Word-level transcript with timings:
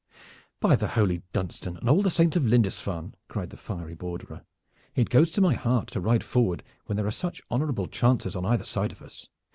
"By 0.59 0.75
the 0.75 0.87
holy 0.87 1.21
Dunstan 1.31 1.77
and 1.77 1.87
all 1.87 2.01
the 2.01 2.09
saints 2.09 2.35
of 2.35 2.43
Lindisfarne!" 2.43 3.13
cried 3.27 3.51
the 3.51 3.55
fiery 3.55 3.93
Borderer, 3.93 4.43
"it 4.95 5.11
goes 5.11 5.29
to 5.33 5.41
my 5.41 5.53
heart 5.53 5.89
to 5.89 5.99
ride 6.01 6.23
forward 6.23 6.63
when 6.87 6.95
there 6.95 7.05
are 7.05 7.11
such 7.11 7.39
honorable 7.51 7.85
chances 7.85 8.35
on 8.35 8.43
either 8.43 8.65
side 8.65 8.91
of 8.91 9.03
us. 9.03 9.29